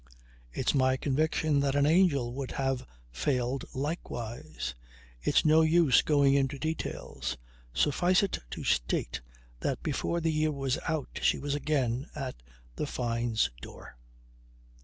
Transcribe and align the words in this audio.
It's 0.51 0.73
my 0.73 0.97
conviction 0.97 1.59
that 1.59 1.75
an 1.75 1.85
angel 1.85 2.33
would 2.33 2.49
have 2.53 2.87
failed 3.11 3.65
likewise. 3.75 4.73
It's 5.21 5.45
no 5.45 5.61
use 5.61 6.01
going 6.01 6.33
into 6.33 6.57
details; 6.57 7.37
suffice 7.71 8.23
it 8.23 8.39
to 8.49 8.63
state 8.63 9.21
that 9.59 9.83
before 9.83 10.19
the 10.19 10.31
year 10.33 10.51
was 10.51 10.79
out 10.87 11.19
she 11.21 11.37
was 11.37 11.53
again 11.53 12.07
at 12.15 12.33
the 12.77 12.87
Fynes' 12.87 13.51
door. 13.61 13.95